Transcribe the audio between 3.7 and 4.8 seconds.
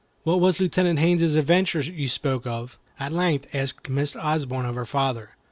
Miss Osborne of